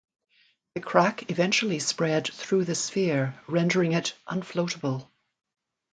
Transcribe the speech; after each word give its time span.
The 0.73 0.81
crack 0.81 1.29
eventually 1.29 1.77
spread 1.77 2.25
through 2.25 2.65
the 2.65 2.73
sphere, 2.73 3.39
rendering 3.45 3.91
it 3.91 4.15
unfloatable. 4.27 5.07